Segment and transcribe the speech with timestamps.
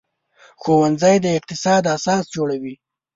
[0.61, 2.75] ښوونځی د اقتصاد اساس جوړوي